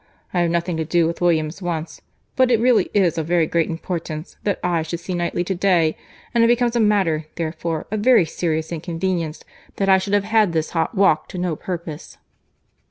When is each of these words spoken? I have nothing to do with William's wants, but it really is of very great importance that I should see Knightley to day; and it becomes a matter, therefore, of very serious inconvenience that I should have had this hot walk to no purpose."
I 0.33 0.39
have 0.39 0.49
nothing 0.49 0.77
to 0.77 0.83
do 0.83 1.05
with 1.05 1.21
William's 1.21 1.61
wants, 1.61 2.01
but 2.35 2.49
it 2.49 2.59
really 2.59 2.89
is 2.91 3.19
of 3.19 3.27
very 3.27 3.45
great 3.45 3.69
importance 3.69 4.35
that 4.45 4.59
I 4.63 4.81
should 4.81 4.99
see 4.99 5.13
Knightley 5.13 5.43
to 5.43 5.53
day; 5.53 5.95
and 6.33 6.43
it 6.43 6.47
becomes 6.47 6.75
a 6.75 6.79
matter, 6.79 7.27
therefore, 7.35 7.85
of 7.91 7.99
very 7.99 8.25
serious 8.25 8.71
inconvenience 8.71 9.43
that 9.75 9.89
I 9.89 9.99
should 9.99 10.13
have 10.15 10.23
had 10.23 10.53
this 10.53 10.71
hot 10.71 10.95
walk 10.95 11.27
to 11.27 11.37
no 11.37 11.55
purpose." 11.55 12.17